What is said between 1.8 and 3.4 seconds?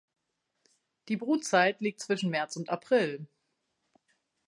zwischen März und April.